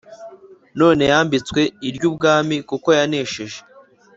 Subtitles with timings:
[0.79, 1.55] None yambitsw
[1.87, 3.59] iry'ubwami Kuko yanesheje.